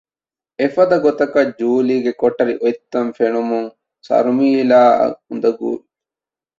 އެފަދަ 0.59 0.97
ގޮތަކަށް 1.05 1.51
ޖޫލީގެ 1.59 2.11
ކޮޓަރި 2.21 2.53
އޮތްތަން 2.61 3.11
ފެނުމުން 3.17 3.69
ސަރުމީލާއަށް 4.07 5.17
އުނދަގޫވި 5.27 5.79